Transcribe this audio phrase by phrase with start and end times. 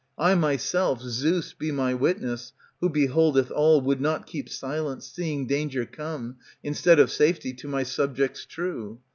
[0.17, 5.85] I myself, Zeus be my witness, w^ho beholdeth all, Would not keep silence, seeing danger
[5.85, 8.99] come, Instead of safety, to my subjects true.